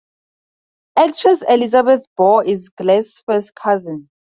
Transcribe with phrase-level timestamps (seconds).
[0.97, 4.09] Actress Elizabeth Baur is Gless's first cousin.